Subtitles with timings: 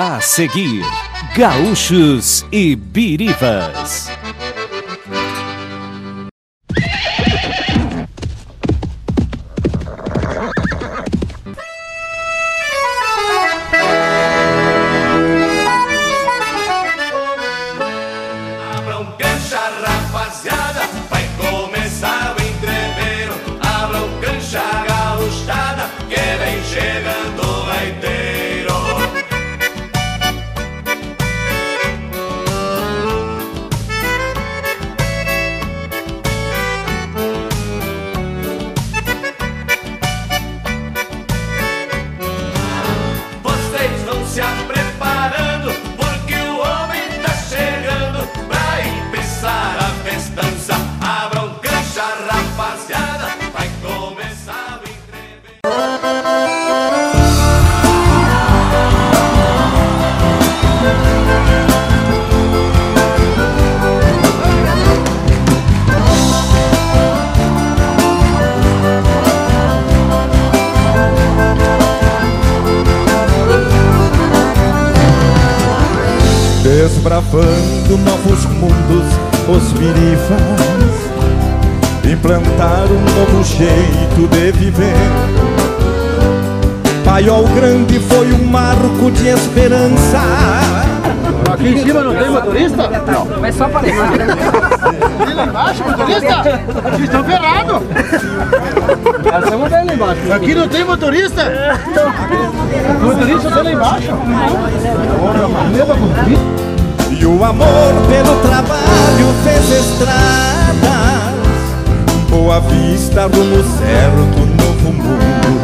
[0.00, 0.84] A seguir,
[1.34, 4.08] Gaúchos e Birivas.
[76.78, 79.04] Desbravando novos mundos,
[79.48, 80.38] os birifas
[82.04, 84.94] implantaram um novo jeito de viver.
[87.04, 90.20] Paiol Grande foi um marco de esperança.
[91.52, 92.88] Aqui em cima não tem motorista?
[92.88, 93.98] Não, mas só aparecer.
[95.28, 96.60] E lá embaixo, motorista?
[96.84, 97.82] Vocês estão ferrados.
[99.24, 100.32] Nós estamos bem lá embaixo.
[100.32, 101.42] Aqui não tem motorista?
[103.02, 104.12] Motorista tá lá embaixo.
[107.20, 110.78] E o amor pelo trabalho fez estradas
[112.30, 115.60] Boa Vista rumo certo, novo mundo.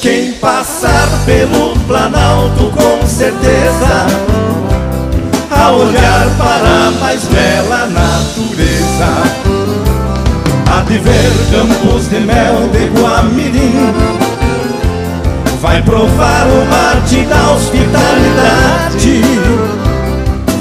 [0.00, 4.06] Quem passar pelo Planalto com certeza
[5.50, 9.10] A olhar para a mais bela natureza.
[10.72, 13.92] Há de ver campos de mel de Guamirim.
[15.60, 19.20] Vai provar o mate da hospitalidade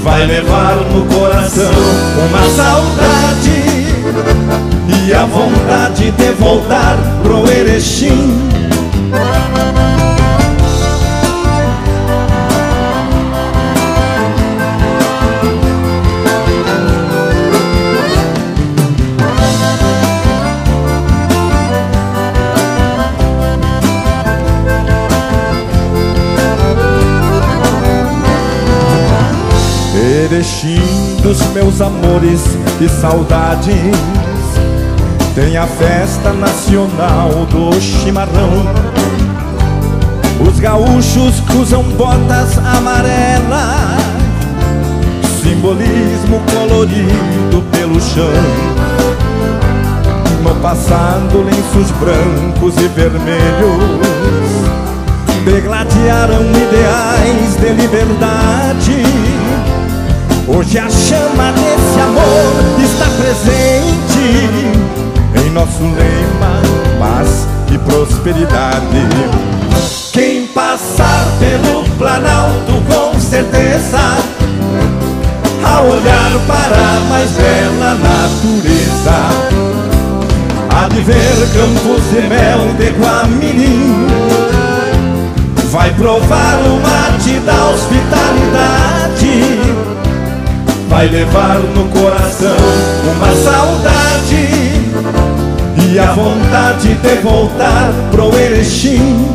[0.04, 1.72] Vai levar no coração
[2.30, 3.88] uma saudade
[5.08, 8.59] E a vontade de voltar pro Erechim
[31.62, 32.42] meus amores
[32.80, 33.76] e saudades.
[35.36, 38.64] Tem a festa nacional do chimarrão.
[40.40, 44.00] Os gaúchos usam botas amarelas.
[45.44, 48.32] Simbolismo colorido pelo chão.
[50.42, 54.00] No passado lenços brancos e vermelhos.
[55.44, 59.04] Degladiaram ideais de liberdade
[60.52, 64.50] Hoje a chama desse amor está presente
[65.36, 66.60] Em nosso lema,
[66.98, 69.08] paz e prosperidade.
[70.12, 74.00] Quem passar pelo Planalto com certeza
[75.64, 79.70] A olhar para a mais bela natureza
[80.72, 84.08] Há de ver campos de mel de Guamirim.
[85.72, 87.72] Vai provar o mate da
[91.00, 92.58] Vai levar no coração
[93.06, 94.50] uma saudade
[95.90, 99.26] E a vontade de voltar pro Erechim.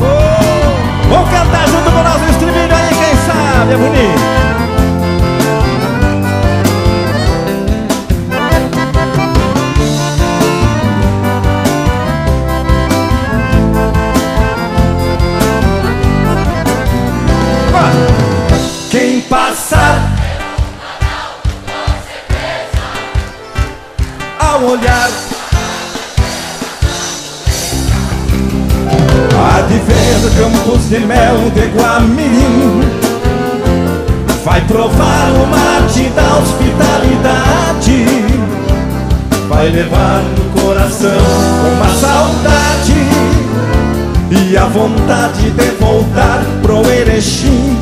[0.00, 4.47] Oh, Vamos cantar junto com o estribilho aí, quem sabe, é bonito
[31.28, 32.80] mel de Guamirim
[34.44, 38.06] Vai provar o mate da hospitalidade.
[39.48, 41.10] Vai levar no coração
[41.72, 42.94] uma saudade
[44.30, 47.76] E a vontade de voltar pro Erechim.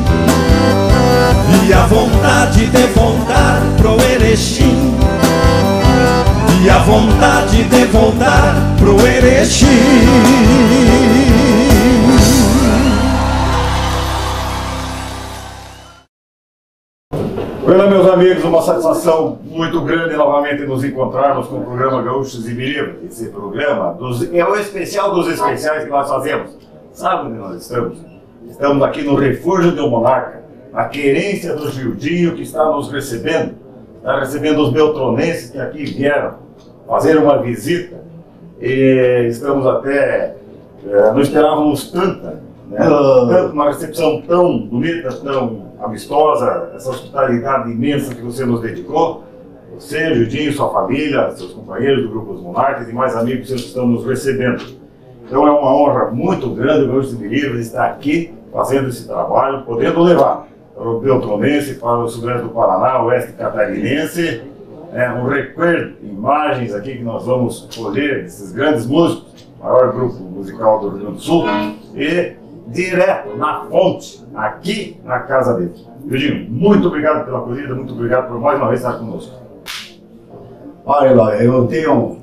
[1.65, 4.93] E a vontade de voltar pro Erechim.
[6.63, 9.67] E a vontade de voltar pro Erechim
[17.85, 22.95] companheiros, uma satisfação muito grande novamente nos encontrarmos com o programa Gaúchos e Biriba.
[23.05, 26.57] Esse programa dos, é o especial dos especiais que nós fazemos.
[26.91, 27.99] Sabe onde nós estamos?
[28.49, 30.41] Estamos aqui no Refúgio do Monarca,
[30.73, 33.55] na querência do Gildinho que está nos recebendo.
[33.97, 36.35] Está recebendo os beltronenses que aqui vieram
[36.87, 37.97] fazer uma visita.
[38.59, 40.35] E estamos até.
[40.87, 42.77] eh, não esperávamos tanta, né?
[42.77, 49.23] Tanto uma recepção tão bonita, tão amistosa, essa hospitalidade imensa que você nos dedicou.
[49.75, 53.87] Você, Judinho, sua família, seus companheiros do Grupo Os Monarcas e mais amigos que estão
[53.87, 54.63] nos recebendo.
[55.25, 60.01] Então é uma honra muito grande o Gaúcho de estar aqui fazendo esse trabalho, podendo
[60.01, 64.43] levar para o Beltronense, para o Sudeste do Paraná, Oeste Catarinense,
[64.93, 70.79] é, um recuerdo, imagens aqui que nós vamos colher desses grandes músicos, maior grupo musical
[70.79, 71.45] do Rio Grande do Sul,
[71.95, 72.33] e
[72.67, 75.73] direto na fonte, aqui na casa dele.
[76.07, 79.33] Judinho, muito obrigado pela acolhida, muito obrigado por mais uma vez estar conosco.
[80.85, 82.17] Olha, lá, eu tenho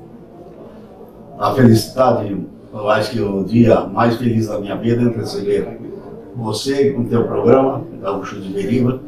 [1.37, 2.35] a felicidade,
[2.73, 5.79] eu acho que o dia mais feliz da minha vida é receber
[6.35, 8.99] você com o teu programa, Gaúcho de Beriba,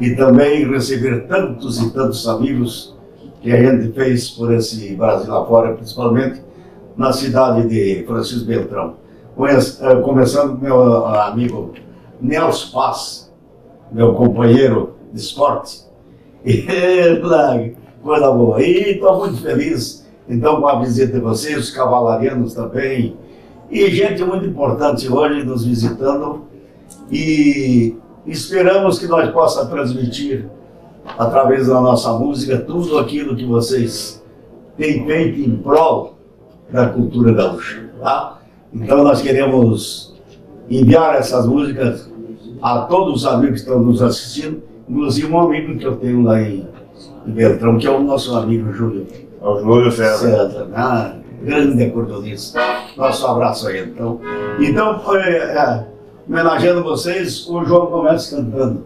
[0.00, 2.94] e também receber tantos e tantos amigos
[3.40, 6.42] que a gente fez por esse Brasil afora, principalmente
[6.96, 9.03] na cidade de Francisco Beltrão.
[9.36, 11.72] Conhece- eh, Começando com meu ah, amigo
[12.20, 13.32] Nelson Paz,
[13.90, 15.82] meu companheiro de esporte.
[16.46, 17.72] E
[18.02, 18.62] coisa boa.
[18.62, 23.16] E estou muito feliz, então, com a visita de vocês, os cavalarianos também,
[23.70, 26.42] e gente muito importante hoje nos visitando.
[27.10, 27.96] E
[28.26, 30.46] esperamos que nós possamos transmitir,
[31.18, 34.22] através da nossa música, tudo aquilo que vocês
[34.76, 36.14] têm feito em prol
[36.70, 37.88] da cultura gaúcha.
[38.02, 38.33] Tá?
[38.74, 40.14] Então, nós queremos
[40.68, 42.10] enviar essas músicas
[42.60, 46.40] a todos os amigos que estão nos assistindo, inclusive um amigo que eu tenho lá
[46.40, 46.66] em,
[47.26, 49.06] em Beltrão, que é o nosso amigo Júlio
[49.40, 50.48] Ao Júlio César.
[50.48, 52.60] César, ah, grande acordeonista.
[52.96, 54.20] Nosso abraço aí, então.
[54.58, 55.86] Então, foi, é,
[56.28, 58.84] homenageando vocês, o João começa cantando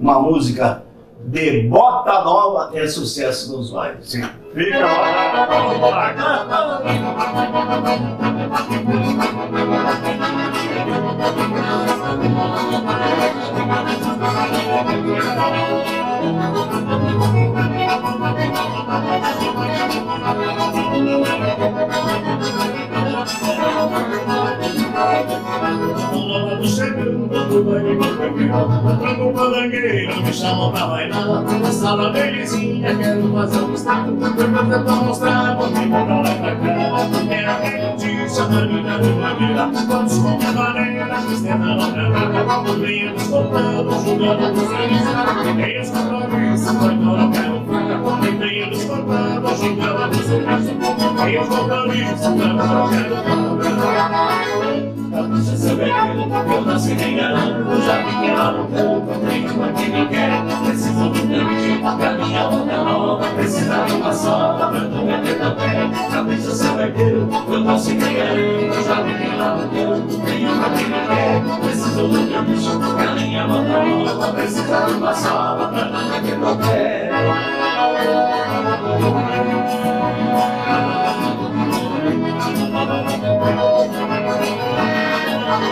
[0.00, 0.82] uma música
[1.26, 4.12] de Bota Nova, é sucesso nos bailes.
[4.12, 6.12] Fica lá,
[26.82, 26.91] I'm
[27.32, 27.98] chegando, tô banho,
[29.00, 34.34] Quando o palangueiro me chamam pra bailar Na sala belezinha, quero fazer um estado Eu
[34.34, 39.70] tentar mostrar, vou me pra lá e pra cá Era aquele dia, chamarina de bandeira
[39.88, 45.90] Todos com minha maneira, cristiana não me Venha nos contando, jogando nos felizes Venha os
[45.90, 50.76] compromissos, vai embora, quero ficar Venha nos contando, jogando nos felizes
[51.24, 53.16] Venha os compromissos, vai embora, quero
[53.62, 54.41] ficar
[55.62, 58.30] Seu veículo, eu nasci Eu já fiquei
[59.28, 63.92] tenho uma que me quer Preciso de um cantinho pra minha onda nova Precisa de
[63.92, 69.36] uma sola pra tu meter também Capricha seu veículo, eu nasci Eu já fiquei
[70.26, 74.92] tenho uma que me quer Preciso de um cantinho pra minha onda nova Precisa de
[74.94, 77.02] uma sola pra tu meter também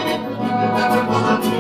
[0.01, 1.60] Música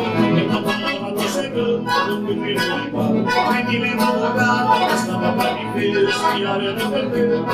[1.50, 6.72] Tô chegando, tô me Vai me lembrar do lugar, estava pra me ver E olha
[6.72, 7.44] no perfil,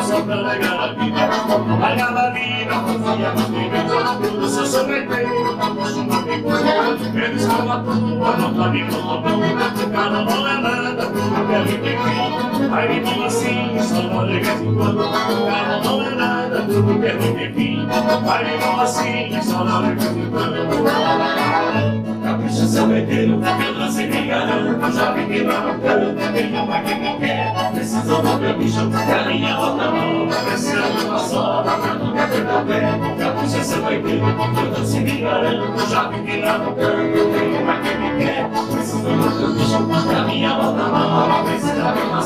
[0.44, 3.76] negar a Largava a vida, fazia comigo
[4.22, 9.92] Tudo só sobreveio, não costuma me cuidar Eles como a tua, não tá me colocando
[9.92, 14.74] Cada não é nada, tudo quero ter Vai me como assim, só não liga de
[14.74, 17.86] quando Cada não é nada, tudo quero ter fim
[18.26, 24.26] Vai me como assim, só não liga de quando Capricha seu meteiro, eu nasci me
[24.26, 28.58] garanto Eu já fiquei lá no canto, tenho uma que me quer Preciso do meu
[28.58, 32.80] bicho, pra minha volta nova Precisa de uma sola, pra nunca o pé
[33.16, 37.76] Capricha seu meteiro, eu nasci me garanto Eu já fiquei lá no canto, tenho uma
[37.78, 42.22] que me quer Preciso do meu bicho, pra minha volta nova Precisa de uma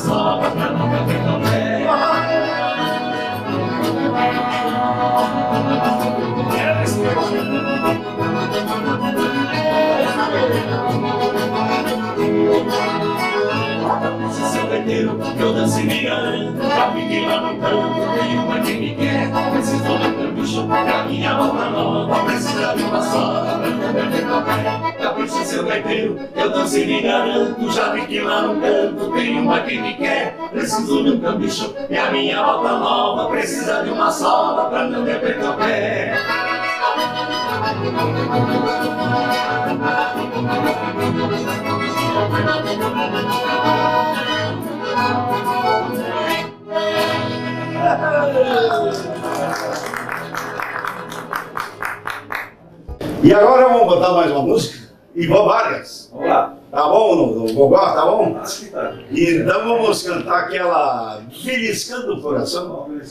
[0.70, 1.80] nunca perder o pé
[14.00, 18.74] Capricha seu meteiro, eu dancei me garanto Já fiquei lá no canto, tenho uma que
[18.74, 23.70] me quer Preciso do meu bicho, pra minha volta nova Precisa de uma sola, pra
[23.70, 27.70] não perder o pé Capricha seu gaiteiro, eu danço e me garanto.
[27.72, 30.36] Já vi que lá no canto tem uma que me quer.
[30.50, 35.04] Preciso de um cambicho e a minha volta nova precisa de uma solda pra não
[35.04, 36.59] beber teu pé.
[53.22, 54.90] E agora vamos botar mais uma música?
[55.28, 56.10] Vou várias.
[56.12, 56.56] Vamos lá.
[56.70, 58.38] Tá bom, Gogó, tá bom?
[58.42, 58.92] Acho que tá.
[59.10, 62.86] Então vamos cantar aquela Beliscando o Coração.
[62.88, 63.10] Vamos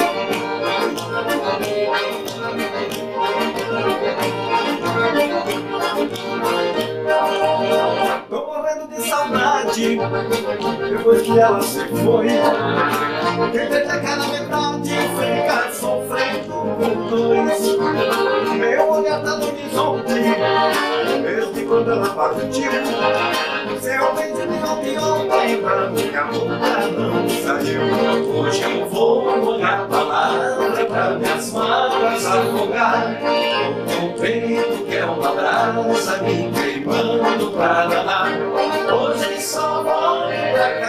[8.87, 9.97] de saudade
[10.89, 12.27] Depois que ela se foi.
[13.51, 17.77] Quem perde a cada metade Fica sofrendo por dois
[18.57, 20.13] Meu olhar tá no horizonte
[21.21, 22.71] Desde quando ela partiu.
[23.81, 27.81] Seu beijo de ontem ontem Pra minha boca não saiu.
[28.35, 33.17] Hoje eu vou olhar palavra Pra minhas mágoas afogar.
[34.03, 38.31] O peito que é uma brasa Me queimando pra danar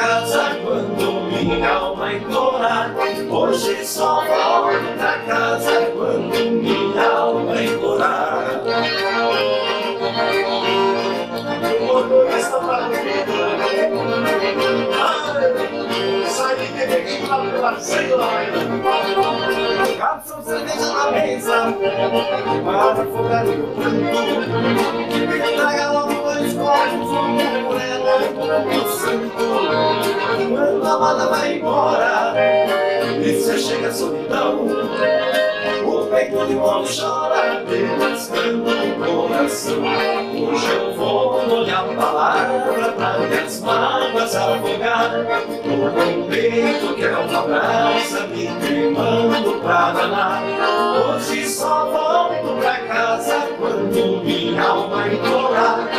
[0.02, 2.94] casa Quando minha alma implorar
[3.30, 6.81] Hoje só volto pra casa Quando minha
[17.62, 18.58] Ceilândia
[19.96, 21.72] Garçom, cerveja na mesa
[22.64, 24.48] Para afogar o pranto
[25.28, 29.44] Me traga logo dois copos Um morena e um santo
[30.50, 32.34] Quando a amada vai embora
[33.24, 34.66] E você chega a solidão
[35.84, 43.18] O peito de mão chora Beliscando o coração Hoje eu vou olhar a palavra Pra
[43.18, 45.12] minhas mágoas afogar.
[45.12, 50.42] No peito que é uma brasa Me queimando pra danar.
[51.06, 55.91] Hoje só volto pra casa Quando minha alma implorar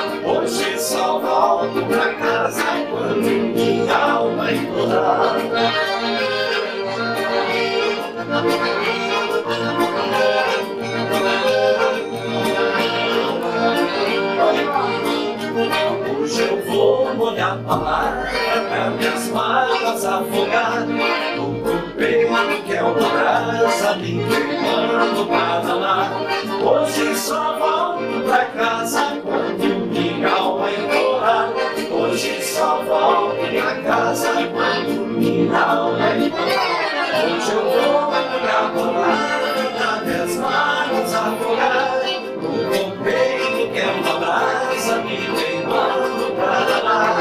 [34.14, 36.94] pra casa Quando minha alma implorar
[37.26, 42.02] Hoje eu vou molhar a palavra Pra minhas mágoas afogar
[42.42, 47.16] No peito que é uma brasa Me queimando pra danar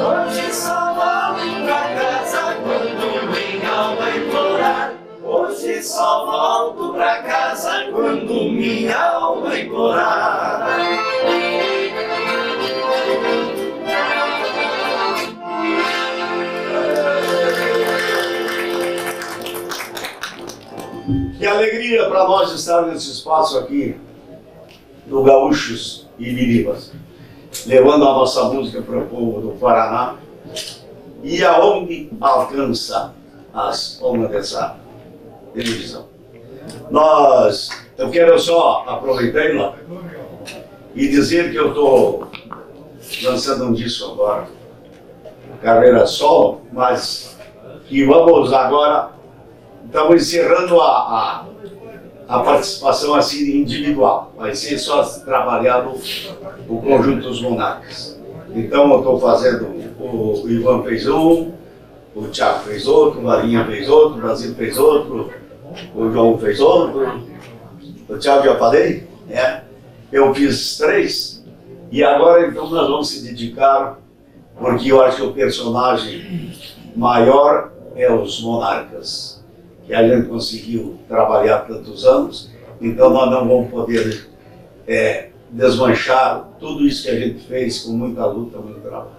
[0.00, 8.34] Hoje só volto pra casa Quando minha alma implorar Hoje só volto pra casa Quando
[8.50, 10.27] minha alma implorar
[21.88, 23.96] alegria para nós estar nesse espaço aqui
[25.06, 26.92] do Gaúchos e Biribas,
[27.66, 30.16] levando a nossa música para o povo do Paraná
[31.22, 33.14] e aonde alcança
[33.54, 34.76] as ondas dessa
[35.54, 36.06] televisão.
[36.90, 39.46] Nós, eu quero só aproveitar
[40.94, 42.28] e dizer que eu estou
[43.22, 44.46] lançando um disco agora,
[45.62, 47.36] carreira solo, mas
[47.86, 49.18] que vamos agora
[49.88, 51.44] estamos encerrando a, a,
[52.28, 54.34] a participação assim individual.
[54.36, 55.94] Vai ser só trabalhado
[56.68, 58.20] o conjunto dos monarcas.
[58.54, 59.66] Então eu estou fazendo,
[59.98, 61.52] o, Ivan fez um,
[62.14, 65.30] o Thiago fez outro, o Marinha fez outro, o Brasil fez outro,
[65.94, 67.22] o João fez outro,
[68.08, 69.64] o Thiago já falei, né?
[70.10, 71.44] Eu fiz três,
[71.90, 73.98] e agora então nós vamos se dedicar,
[74.58, 76.52] porque eu acho que o personagem
[76.96, 79.37] maior é os monarcas
[79.88, 84.28] que a gente conseguiu trabalhar tantos anos, então nós não vamos poder
[84.86, 89.16] é, desmanchar tudo isso que a gente fez com muita luta, muito trabalho.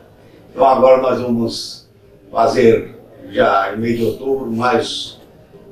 [0.52, 1.90] Então agora nós vamos
[2.32, 2.96] fazer,
[3.32, 5.20] já em meio de outubro, mais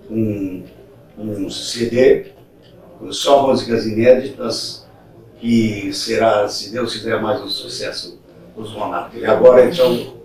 [0.10, 0.64] um,
[1.16, 2.32] um CD
[3.12, 4.88] só músicas inéditas
[5.40, 8.20] que será, se Deus quiser, mais um sucesso
[8.56, 9.22] os monarcas.
[9.22, 10.16] E agora, então,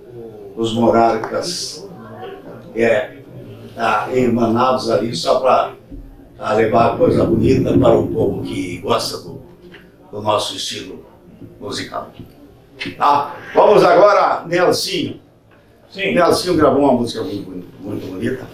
[0.56, 1.86] os monarcas
[2.74, 3.18] é,
[3.74, 5.72] tá, emanados ali só para
[6.54, 9.42] levar coisa bonita para o povo que gosta do,
[10.10, 11.04] do nosso estilo
[11.60, 12.10] musical.
[12.96, 13.36] Tá?
[13.54, 15.20] Vamos agora, Nelsinho.
[15.90, 16.14] Sim.
[16.14, 18.46] Nelsinho gravou uma música muito, boni- muito bonita.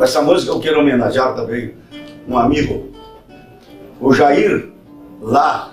[0.00, 1.74] Essa música eu quero homenagear também
[2.26, 2.90] um amigo,
[4.00, 4.70] o Jair,
[5.20, 5.72] lá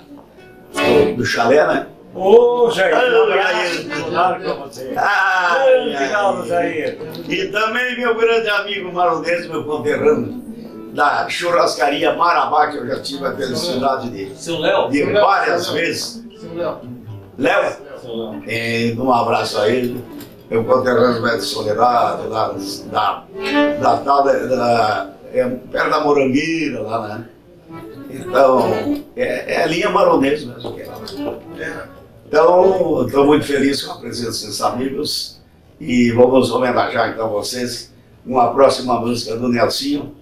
[0.74, 1.88] do, do chalé, né?
[2.16, 4.06] Ô, Jair, um abraço, Jair.
[4.10, 4.84] claro pra você.
[4.86, 4.98] Grande
[5.96, 6.48] ai.
[6.48, 6.98] Jair.
[7.28, 10.42] E também meu grande amigo maronense, meu conterrâneo,
[10.94, 14.90] da churrascaria Marabá, que eu já tive a felicidade de, Seu Léo?
[14.90, 16.24] de várias vezes.
[16.40, 16.78] Seu Léo.
[17.38, 18.44] Léo, Seu Léo.
[18.48, 20.04] e um abraço a ele,
[20.50, 22.54] meu conterrâneo Beto Soledade, lá
[22.92, 23.24] da,
[23.80, 27.26] da, tal da, da- é, perto da Morangueira, lá, né?
[28.10, 30.74] Então, é, é a linha maronês mesmo.
[30.74, 31.88] que é lá.
[32.30, 35.42] Então, estou muito feliz com a presença desses amigos
[35.82, 37.92] e vamos homenagear então vocês
[38.24, 40.16] com a próxima música do Nelsinho.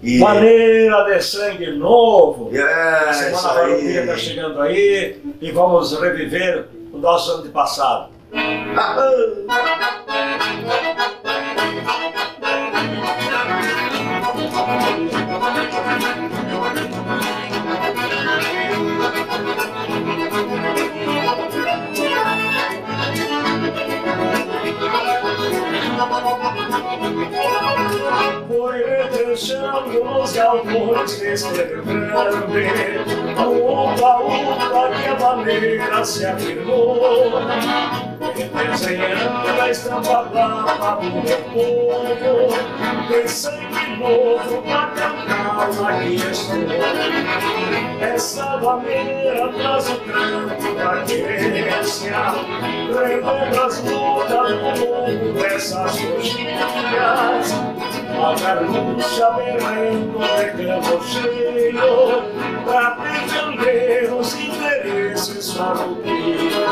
[0.00, 2.56] E, Maneira de sangue novo.
[2.56, 8.10] é, isso Semana Barulhinha está chegando aí e vamos reviver o nosso ano de passado.
[8.30, 9.46] Foi
[32.56, 37.32] Grande, o upa-upa que a maneira se afirmou.
[38.70, 42.56] Desenhando a estampa brava do meu povo,
[43.08, 46.56] de sangue novo pra cantar aqui estou.
[48.00, 52.16] Essa maneira traz o canto da querência,
[52.88, 57.52] relembra as lutas do longo dessas coxinhas.
[58.16, 60.18] A garrucha berrando
[60.56, 62.35] de campo cheio,
[62.66, 66.66] pra defender os interesses farroupilha.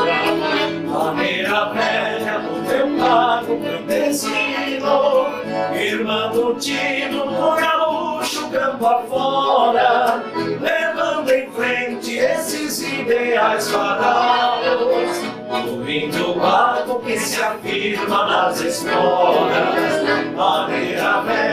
[0.85, 5.27] Maneira velha do teu pago campesino,
[5.73, 15.23] irmã do tino do gaúcho campo afora, levando em frente esses ideais fadados.
[15.71, 20.03] O índio barco que se afirma nas esporas,
[20.35, 21.44] maneira velha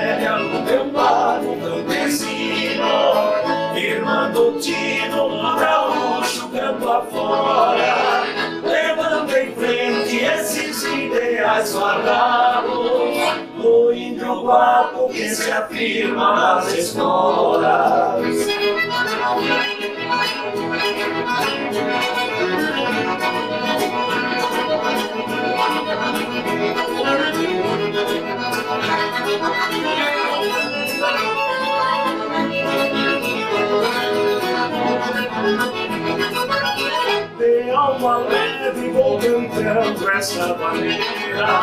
[7.32, 8.22] afora,
[8.62, 12.72] levando em frente esses ideais guardados
[13.56, 18.22] do índio guapo que se afirma nas esporas.
[18.46, 19.22] De
[35.22, 35.91] alma
[38.10, 41.60] leve vou cantando essa maneira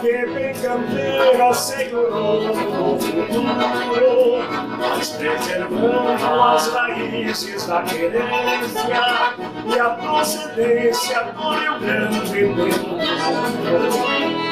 [0.00, 4.38] Que bem campeira segurou no futuro
[4.78, 9.34] Mas preservando as raízes da querência
[9.66, 12.76] E a procedência do Rio Grande mundo.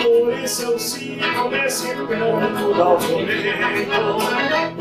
[0.03, 4.19] Por isso eu sigo nesse canto da alvoreiro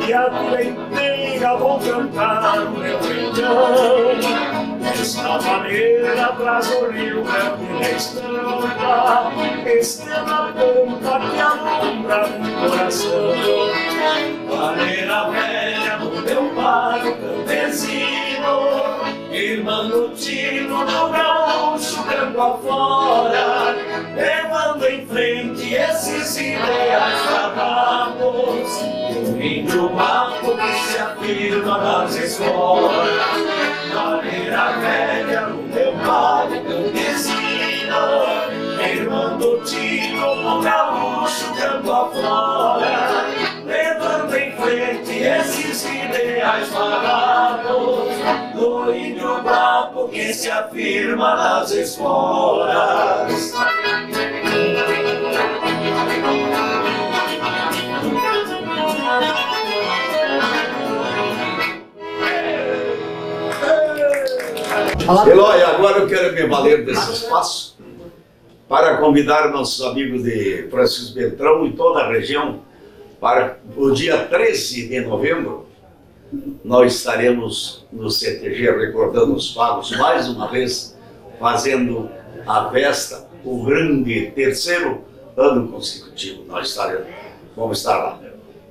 [0.07, 7.65] E a vida inteira vou cantar o meu rincão Esta maneira traz o rio grande
[7.73, 9.31] na estampa,
[9.65, 13.33] estrela pampa que alumbra no coração.
[14.49, 18.22] Maneira velha do meu pago campesino,
[19.53, 23.75] irmã do tino do gaúcho campo afora,
[24.15, 28.81] levando em frente esses ideais tratados.
[29.29, 32.93] O índio mato que se afirma nas escolas.
[33.93, 38.01] Maneira velha no meu pago campesino,
[38.81, 43.25] irmã do tino do gaúcho campo afora,
[45.39, 48.13] esses ideais falados
[48.53, 53.53] do índio papo que se afirma nas esporas.
[65.27, 67.77] Eloy, agora eu quero me valer desse espaço
[68.69, 72.61] para convidar nossos amigos de Francisco Beltrão e toda a região
[73.23, 75.65] para o dia 13 de novembro
[76.61, 80.97] nós estaremos no CTG recordando os pagos mais uma vez,
[81.39, 82.09] fazendo
[82.45, 85.05] a festa, o grande terceiro
[85.37, 86.43] ano consecutivo.
[86.47, 87.07] Nós estaremos,
[87.55, 88.19] vamos estar lá.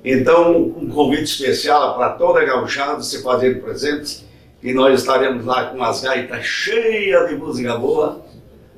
[0.05, 4.23] Então, um convite especial para toda a gauchada se fazerem presentes
[4.61, 8.21] e nós estaremos lá com as gaitas cheias de música boa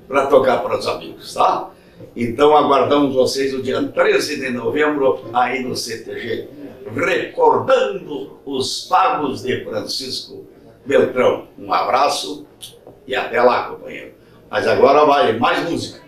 [0.07, 1.69] para tocar para os amigos, tá?
[2.15, 6.47] Então aguardamos vocês no dia 13 de novembro aí no CTG,
[6.93, 10.45] recordando os pagos de Francisco
[10.85, 11.47] Beltrão.
[11.57, 12.45] Um abraço
[13.07, 14.13] e até lá, companheiro.
[14.49, 15.99] Mas agora vai mais música.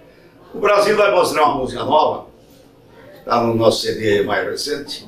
[0.54, 2.28] O Brasil vai mostrar uma música nova,
[3.19, 5.08] está no nosso CD mais recente,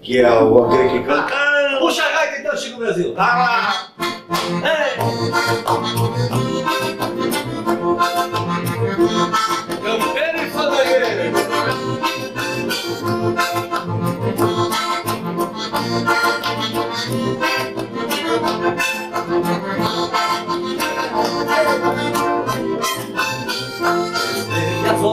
[0.00, 1.34] que é o Aquele que Canta.
[1.80, 3.14] Puxa a gaita então, Chico Brasil.
[3.14, 3.92] Tá lá!
[7.90, 8.39] Campeiro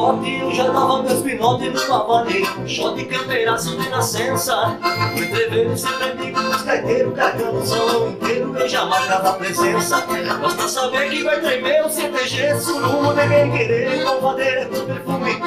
[0.07, 4.77] Casote, eu já dava meus pinotes no Pavani Shot de campeiraço de nascença.
[5.13, 10.05] No entreveiro sempre amigo dos gaiteiros Carregando o salão inteiro, eu já marcava a presença
[10.41, 15.37] Basta saber que vai tremer o CTG Surumo, ninguém querer, malvadeira com perfume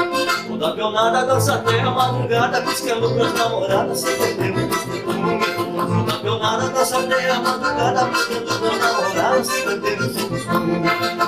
[0.48, 5.00] Toda pionada dança até a madrugada Piscando pras namoradas, sem perder o costume
[6.40, 10.80] Toda pionada dança até a madrugada Piscando pras namoradas, sem perder o costume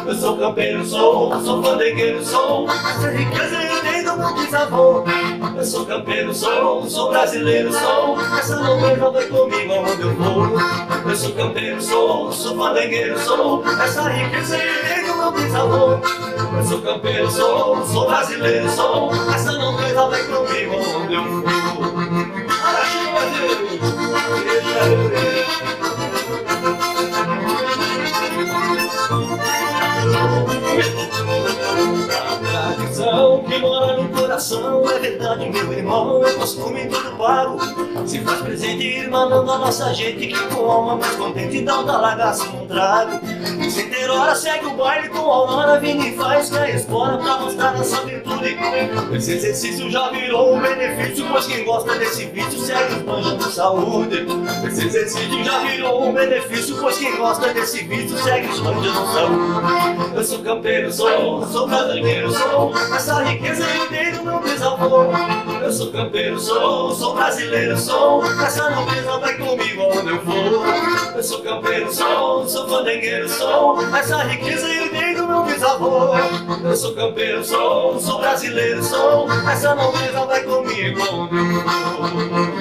[0.05, 5.05] eu sou campeiro, sou, sou fandangueiro, sou Essa riqueza herdei do meu bisavô.
[5.57, 10.49] Eu sou campeiro, sou, sou brasileiro, sou Essa nobreza vai comigo aonde eu vou.
[11.09, 15.93] Eu sou campeiro, sou, sou fandangueiro, sou Essa riqueza herdei do meu bisavô.
[16.57, 21.52] Eu sou campeiro, sou, sou brasileiro, sou Essa nobreza vai comigo aonde eu vou
[24.83, 26.02] ¡Gracias!
[34.33, 37.59] Coração é verdade, meu irmão, é costume tudo pago.
[38.07, 42.47] Se faz presente irmanando a nossa gente que com alma mais contente dá um talagaço
[42.53, 43.21] num trago.
[43.71, 47.41] Sem ter hora segue o baile com a hora, vindo e faz que espora pra
[47.41, 48.57] mostrar nossa virtude.
[49.13, 52.95] Esse exercício já virou um benefício, pois quem gosta desse vício segue
[53.37, 54.27] de saúde.
[54.67, 58.89] Esse exercício já virou um benefício, pois quem gosta desse vício segue de saúde.
[60.15, 65.07] Eu sou campeiro, sou, sou brasileiro, sou Essa riqueza eu dei bisavô
[65.63, 71.23] Eu sou campeiro, sou, sou brasileiro, sou Essa nobreza vai comigo onde eu for Eu
[71.23, 76.15] sou campeiro, sou, sou fandangueiro, sou Essa riqueza eu dei do meu bisavô
[76.65, 82.53] Eu sou campeiro, sou, sou brasileiro, sou Essa nobreza vai comigo onde eu for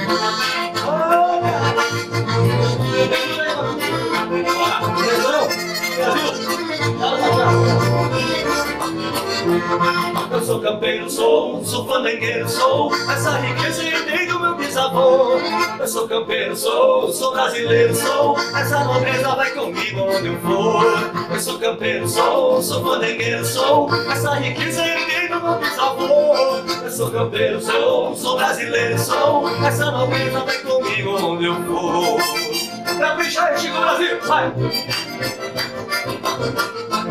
[10.31, 15.39] Eu sou campeiro, sou, sou fandangueiro, sou Essa riqueza herdei do meu bisavô.
[15.79, 20.85] Eu sou campeiro, sou, sou brasileiro, sou Essa nobreza vai comigo onde eu for.
[21.33, 26.35] Eu sou campeiro, sou, sou fandangueiro, sou Essa riqueza herdei do meu bisavô.
[26.83, 32.21] Eu sou campeiro, sou, sou brasileiro, sou Essa nobreza vai comigo onde eu for.
[32.99, 34.53] Capricha aí, Chico Brasil, vai!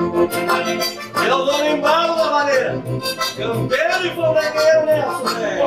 [0.01, 2.83] Eu dou embalo da maneira.
[3.37, 5.61] Campeiro e fogagueiro nessa, velho.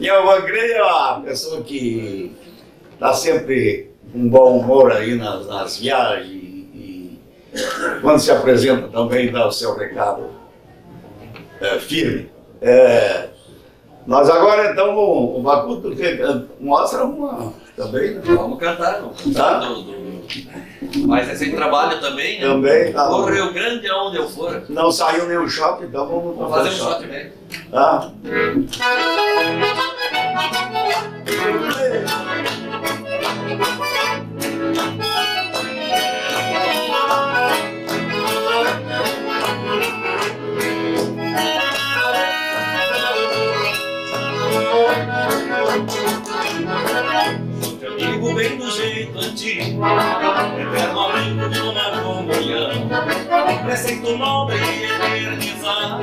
[0.00, 2.34] E o Magre é uma pessoa que
[2.94, 7.20] está sempre com bom humor aí nas, nas viagens e
[8.00, 10.30] quando se apresenta também dá o seu recado
[11.60, 12.30] é, firme.
[12.62, 13.28] É,
[14.06, 16.18] nós agora então o, o Macuto que,
[16.60, 18.22] mostra uma também, né?
[18.24, 19.32] Vamos cantar, não?
[19.32, 19.58] Tá.
[19.58, 21.08] Do, do...
[21.08, 22.46] Mas esse trabalho também, né?
[22.46, 23.10] Também, tá.
[23.10, 24.62] O Rio Grande, aonde eu for.
[24.68, 27.32] Não saiu nenhum shot, então vamos, Vou fazer um shot mesmo.
[27.72, 28.12] Tá?
[53.64, 56.02] Preceito nobre e eternizado,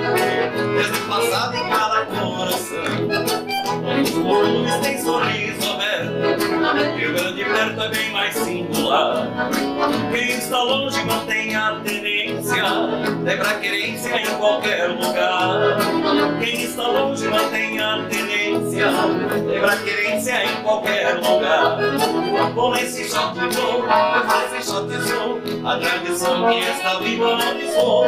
[0.75, 3.50] desde o passado em cada coração.
[3.71, 6.99] Os tem sorriso aberto.
[6.99, 9.27] E o grande perto é bem mais singular.
[10.11, 12.63] Quem está longe mantém a tendência
[13.23, 15.77] Lembra querência em qualquer lugar.
[16.39, 18.91] Quem está longe mantém a tendência
[19.47, 21.77] Lembra querência em qualquer lugar.
[22.53, 25.41] Com esse shot vou, com esse shot sou.
[25.65, 28.05] A tradição que está viva onde sou.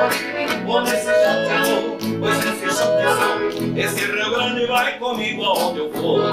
[0.65, 6.23] Com esse shot vou, pois esse sou Esse Rio Grande vai comigo aonde eu for.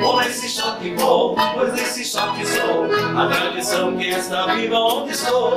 [0.00, 2.84] Com esse shot vou, pois esse shot sou.
[3.18, 5.56] A tradição que está viva onde estou.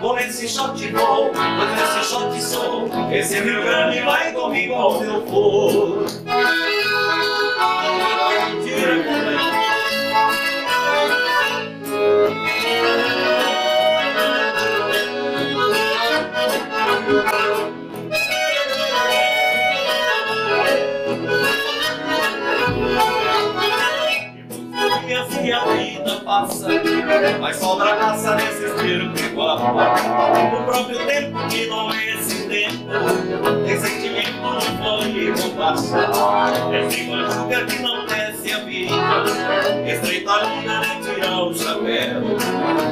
[0.00, 2.88] Com esse shot vou, pois esse shot sou.
[3.12, 6.06] Esse Rio Grande vai comigo aonde eu for.
[8.64, 9.22] Tira com
[25.22, 26.66] E assim a vida passa,
[27.40, 29.56] mas sobra raça nesse espírito igual.
[29.56, 32.84] O próprio tempo que não é esse tempo,
[33.64, 35.94] tem sentimento não foi compasso.
[36.74, 38.94] Esse machuca que não desce a vida,
[39.86, 42.22] estreita a linha de tirar o chapéu.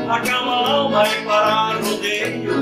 [0.09, 2.53] A alma e parar rodeio,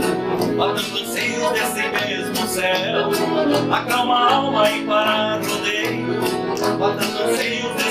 [0.57, 3.11] matando anseios desse mesmo céu.
[3.71, 6.07] A alma e parar rodeio,
[6.79, 7.88] matando anseios desse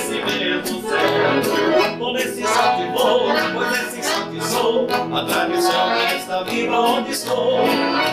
[2.68, 4.88] shot vou, pois esse shot sou.
[5.16, 7.60] A tradição está viva onde estou.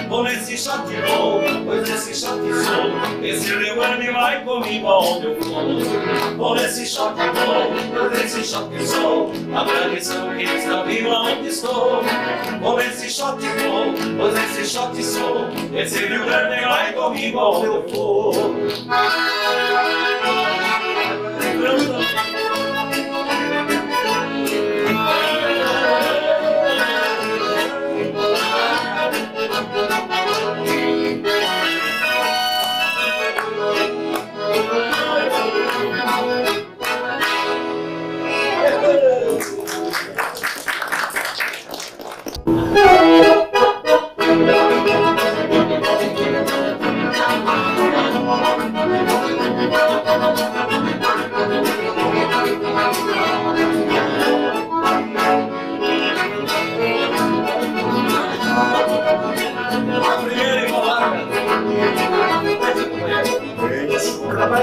[0.09, 3.23] Vou nesse shot vou, pois esse shot sou.
[3.23, 6.37] Esse Rio Grande vai comigo aonde eu for.
[6.37, 9.33] Vou nesse shot vou, pois esse shot sou.
[9.55, 12.03] A tradição está viva onde estou.
[12.61, 15.49] Vou nesse shot vou, pois esse shot sou.
[15.75, 18.35] Esse Rio Grande vai comigo aonde eu for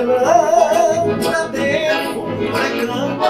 [0.02, 3.22] Trabalhando pra dentro, pregando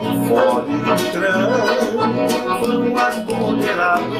[0.00, 1.98] um fone de trânsito,
[2.62, 4.16] vamos apoderado.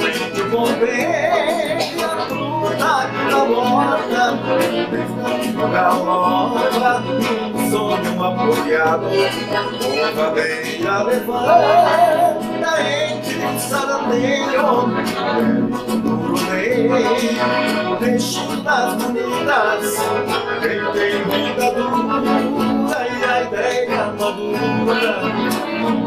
[0.00, 2.94] Vende o bombeiro, a fruta
[3.30, 4.24] da morta,
[5.72, 6.92] da nova,
[7.54, 9.06] um sonho apoiado.
[10.12, 14.90] Uma beija levanta, entre saradeiro,
[18.00, 19.96] Deixo das bonitas
[20.60, 24.96] Quem tem vida dura E a ideia madura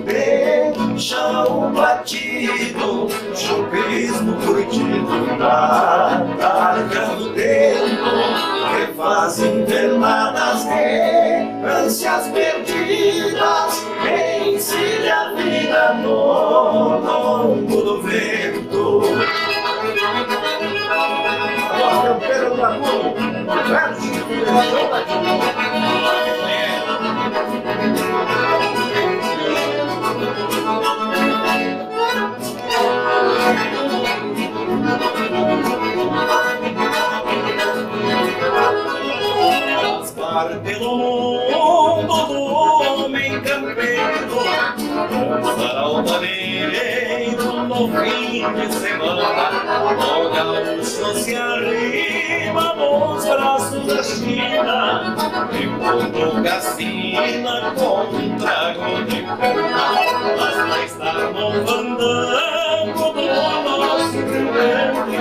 [0.05, 8.13] Deixa o batido Chopismo curtido Da targa do tempo
[8.77, 10.67] Que faz internadas
[11.63, 13.87] ânsias perdidas
[14.45, 19.03] Ensine a vida no longo do vento.
[22.03, 23.15] Campeiro do amor
[23.69, 24.13] Verso
[24.91, 25.92] Passar
[47.83, 49.91] no fim de semana
[50.21, 55.17] O gaúcho se arrima nos braços da China
[55.53, 59.83] Enquanto cassina com um trago de cana
[60.39, 63.27] Mas vai estar no fandango do
[63.79, 65.19] nosso Rio Grande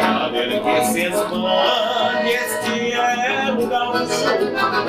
[0.00, 4.28] Pra ver que se expande este é o gaúcho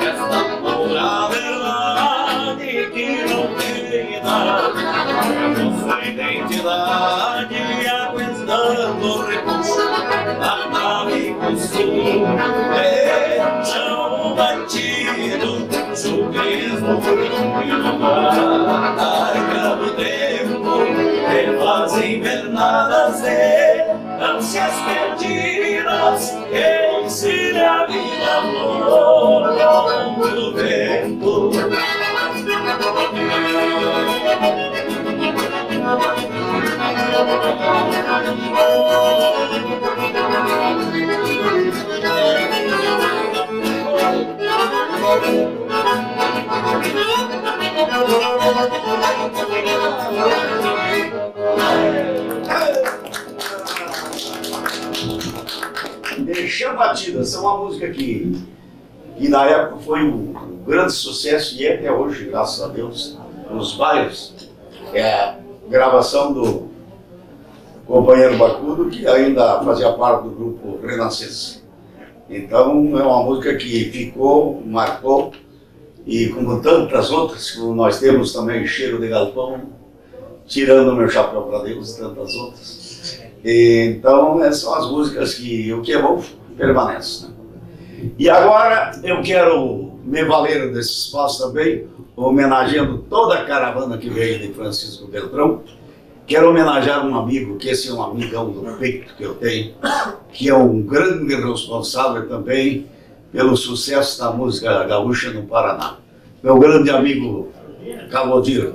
[0.00, 2.13] Esta pura verdade
[4.34, 7.56] nossa identidade
[7.88, 9.80] aguentando repuxo
[10.40, 12.26] A nave sul
[12.74, 20.84] Beijão batido Chuvismo frio no mar Larga do tempo
[21.30, 22.94] Que faz invernar
[24.84, 31.50] perdidas que ensine a vida louca ao longo do tempo.
[56.18, 58.40] Deixa Batida, essa é uma música que,
[59.16, 60.32] que na época foi um,
[60.66, 63.18] grande sucesso e é até hoje, graças a Deus,
[63.50, 64.34] nos bairros.
[64.92, 66.68] É gravação do
[67.86, 71.62] companheiro Bacudo, que ainda fazia parte do grupo Renascença.
[72.28, 75.32] Então é uma música que ficou, marcou,
[76.06, 79.60] e como tantas outras, como nós temos também Cheiro de Galpão,
[80.46, 83.20] Tirando Meu Chapéu para Deus e tantas outras.
[83.42, 86.22] E, então são as músicas que o que é bom
[86.56, 87.26] permanece.
[87.26, 87.32] Né?
[88.18, 91.86] E agora eu quero me valer desse espaço também,
[92.16, 95.62] homenageando toda a caravana que veio de Francisco Beltrão,
[96.26, 99.74] Quero homenagear um amigo, que esse é um amigão do peito que eu tenho,
[100.32, 102.86] que é um grande responsável também
[103.30, 105.98] pelo sucesso da música gaúcha no Paraná.
[106.42, 107.52] Meu grande amigo
[108.10, 108.72] Calodir,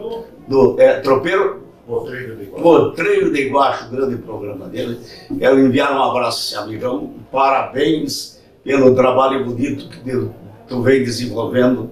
[0.47, 4.99] do é, Tropeiro Potreiro de Iguacho, o grande programa dele.
[5.39, 10.29] Quero enviar um abraço a esse amigão, parabéns pelo trabalho bonito que
[10.67, 11.91] tu vem desenvolvendo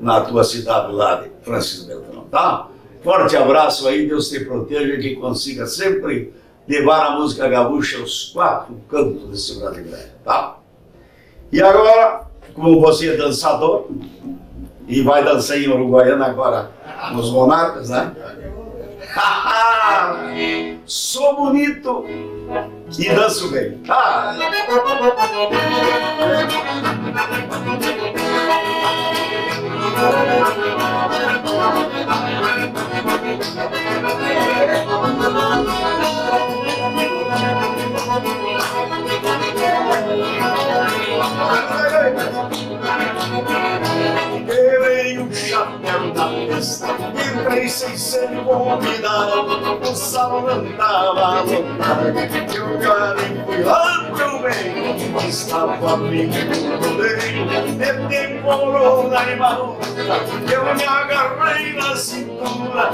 [0.00, 2.68] na tua cidade lá de Francisco Beltrão, tá?
[3.02, 6.32] Forte abraço aí, Deus te proteja, que consiga sempre
[6.68, 9.86] levar a música gaúcha aos quatro cantos desse Brasil,
[10.24, 10.58] tá?
[11.50, 13.88] E agora, como você é dançador,
[14.86, 16.70] e vai dançar em Uruguaiana agora
[17.12, 18.14] nos Monarcas, né?
[20.86, 22.04] Sou bonito
[22.98, 23.80] e danço bem.
[23.88, 24.34] Ah.
[45.52, 46.86] O chapéu da festa,
[47.38, 52.18] entrei sem ser convidado, o salão tava lotado,
[52.56, 54.02] eu garim fui lá
[54.40, 57.72] meio, estava amigo do rodeio, e
[58.08, 59.86] demorou na maluca,
[60.50, 62.90] eu me agarrei na cintura,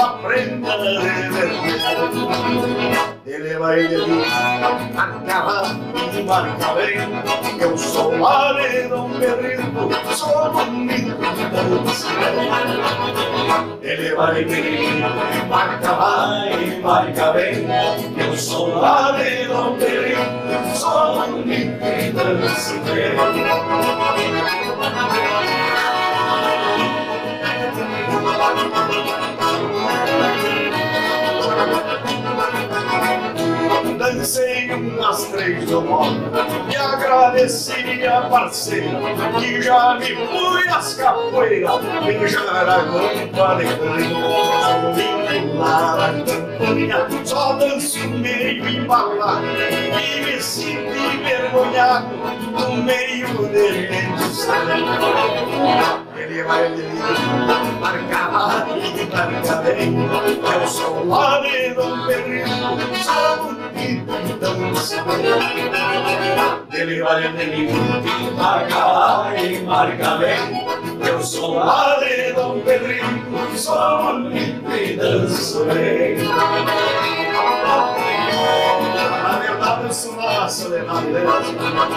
[0.00, 2.87] a prenda de vermelho.
[3.28, 3.98] Ele vai de e
[6.22, 6.96] marca bem,
[7.60, 11.14] eu sou maridão berrito, sou bonito e
[11.84, 12.08] danço.
[13.82, 15.02] Ele vai de
[15.46, 17.66] marca vai, marca bem,
[18.16, 22.10] eu sou maridão berrito, sou bonito e
[34.08, 36.22] Dancei umas três do nome
[36.72, 38.98] e agradeci a parceira
[39.38, 44.18] que já me fui às capoeiras beijar a guampa de canha
[45.56, 52.08] lá na campanha só danço meio embalado e me sinto envergonhado
[52.52, 54.18] no meio de gente
[56.16, 56.82] ele vai me
[57.78, 59.94] marcar e marca bem
[60.54, 62.48] eu sou lá de Dom Pedrito
[63.04, 64.94] sou bonito e danço
[66.72, 70.38] ele vai me marca lá e marca bem
[71.06, 76.18] eu sou lá de Dom Pedrito sou bonito e danço bem
[79.22, 81.88] na verdade eu sou uma soledade mas uma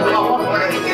[0.00, 0.91] foto pra gente.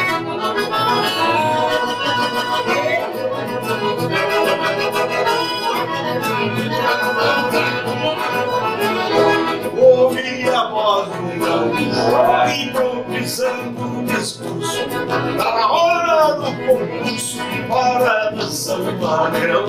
[9.77, 14.85] Ouvi a voz do gaúcho improvisando um discurso.
[14.89, 17.39] Tá na hora do concurso
[17.69, 19.67] para dançar o maneirão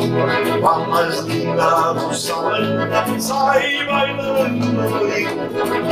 [0.66, 3.20] A mais linda do salão.
[3.20, 5.08] Saí bailando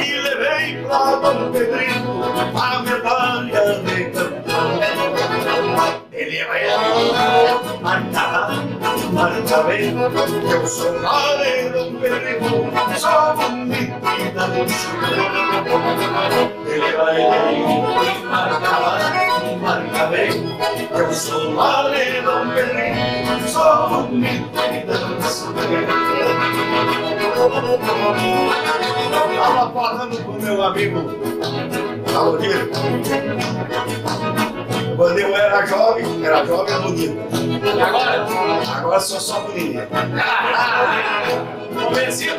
[0.02, 2.10] E levei pra Dom Pedrito
[2.56, 4.48] A medalha de campeão.
[6.12, 7.57] Ele vai marcar,
[9.18, 9.96] marca bem
[10.52, 14.90] Eu sou maneiro, Pedrito Sou bonito e danço
[16.68, 17.22] Ele vai
[18.30, 20.30] marcar, marca bem
[20.96, 25.48] Eu sou Maledão Pedrinho, sou bonito de dança.
[29.32, 31.02] Estava falando com meu amigo
[32.14, 32.70] Valdir.
[34.98, 37.18] Quando eu era jovem, era jovem e bonito.
[37.76, 38.26] E agora?
[38.78, 39.88] Agora sou só bonito.
[41.86, 42.38] Convencido.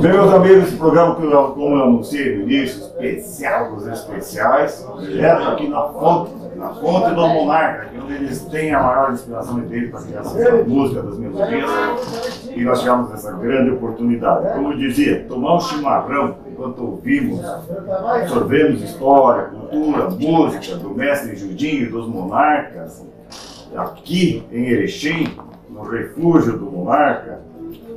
[0.00, 5.42] Meus amigos, esse programa que eu, como eu anunciei no início, especial dos especiais, direto
[5.42, 6.32] aqui na fonte,
[6.62, 10.20] na fonte do Monarca, que é onde eles têm a maior inspiração dele para criar
[10.20, 11.70] essa música das melodias.
[12.54, 14.54] E nós tivemos essa grande oportunidade.
[14.54, 21.82] Como eu dizia, tomar um chimarrão enquanto ouvimos, absorvemos história, cultura, música do mestre Judinho
[21.82, 23.04] e dos monarcas,
[23.76, 25.36] aqui em Erechim,
[25.68, 27.40] no refúgio do monarca,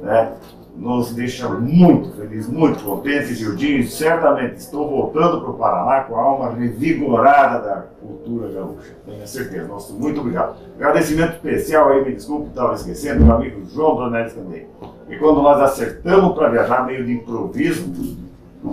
[0.02, 0.32] né?
[0.76, 3.88] Nos deixa muito felizes, muito contentes, Gildinho.
[3.88, 8.96] Certamente estou voltando para o Paraná com a alma revigorada da cultura gaúcha.
[9.06, 9.68] Tenho certeza.
[9.68, 10.58] Nosso muito obrigado.
[10.76, 14.68] Agradecimento especial aí, me desculpe, estava esquecendo, meu amigo João Dornelles também.
[15.10, 17.86] E quando nós acertamos para viajar, meio de improviso,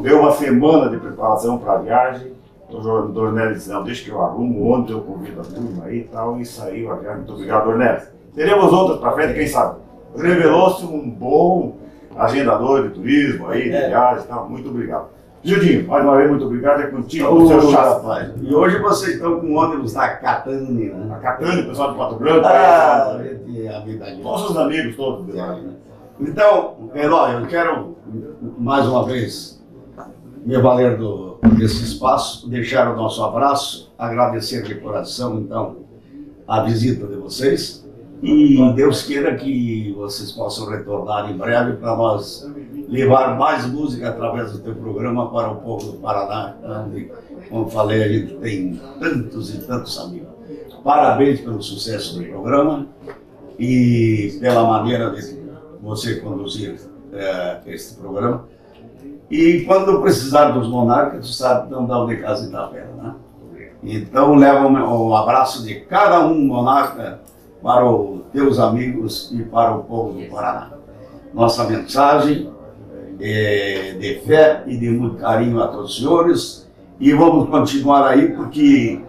[0.03, 2.33] deu uma semana de preparação para a viagem.
[2.69, 5.99] O João Dornelles disse, não, deixa que eu arrumo, ontem eu convido a turma aí
[5.99, 7.19] e tal, e saiu a viagem.
[7.19, 8.09] Muito obrigado, Dornelles.
[8.35, 9.79] Teremos outras para frente, quem sabe?
[10.17, 11.82] Revelou-se um bom
[12.17, 14.49] agendador de turismo aí, de viagens e tal.
[14.49, 15.09] Muito obrigado.
[15.45, 16.83] Gildinho, mais uma vez, muito obrigado.
[16.83, 21.15] É contigo, com o seu rapaz, E hoje vocês estão com ônibus da Catane, né?
[21.15, 22.47] A Catane, pessoal de Pato Branco.
[22.47, 23.39] Ah, né?
[23.45, 25.57] gente, a vida Nossos amigos todos de lá.
[25.57, 25.73] né?
[26.21, 27.97] Então, Eloy, eu quero
[28.57, 29.61] mais uma vez
[30.45, 35.79] me valer do, desse espaço, deixar o nosso abraço, agradecer de coração, então,
[36.47, 37.82] a visita de vocês
[38.23, 42.49] e Deus queira que vocês possam retornar em breve para nós
[42.89, 47.11] levar mais música através do teu programa para o povo do Paraná, onde,
[47.51, 50.29] como falei, a gente tem tantos e tantos amigos.
[50.85, 52.87] Parabéns pelo sucesso do programa
[53.59, 55.43] e pela maneira de
[55.81, 56.77] você conduzir
[57.13, 58.45] eh, este programa.
[59.29, 63.15] E quando precisar dos monarcas, tu sabe, não dá de casa e da né?
[63.83, 67.21] Então, leva um, um abraço de cada um monarca
[67.63, 70.73] para os teus amigos e para o povo do Paraná.
[71.33, 72.51] Nossa mensagem
[73.21, 76.71] é de fé e de muito carinho a todos os senhores.
[76.99, 79.01] E vamos continuar aí, porque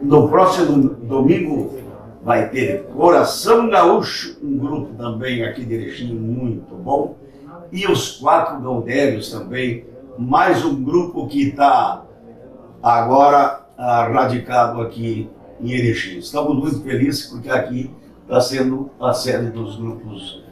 [0.00, 1.78] no próximo domingo
[2.22, 7.16] vai ter Coração Gaúcho, um grupo também aqui Erechim muito bom.
[7.72, 9.84] E os quatro Gaudérios também,
[10.18, 12.04] mais um grupo que está
[12.82, 15.28] agora ah, radicado aqui
[15.60, 16.18] em Erechim.
[16.18, 17.90] Estamos muito felizes porque aqui
[18.22, 20.44] está sendo a sede dos grupos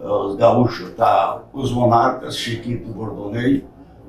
[0.00, 0.90] os gaúchos.
[0.94, 3.64] Tá os Monarcas, Chiquito Bordonei,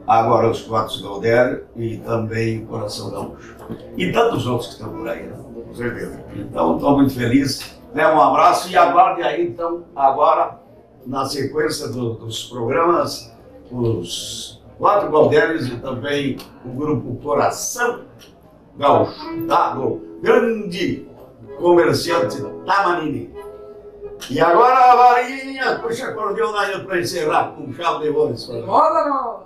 [0.06, 3.56] agora os quatro Gaudérios e também o Coração Gaúcho.
[3.98, 5.24] E tantos outros que estão por aí.
[5.24, 5.36] Né?
[5.68, 6.22] Com certeza.
[6.36, 7.76] Então, estou muito feliz.
[7.94, 10.60] Né, um abraço e aguarde aí, então, agora,
[11.08, 13.34] na sequência do- dos programas,
[13.72, 16.36] os quatro Galdérios e também
[16.66, 18.02] o grupo Coração
[18.78, 19.70] Gaúcho, tá?
[19.76, 21.08] Do grande
[21.60, 23.34] comerciante Tamanini.
[24.30, 28.48] E agora a varinha, puxa acordeão aí para encerrar com chave de voz.
[28.48, 29.46] Roda não!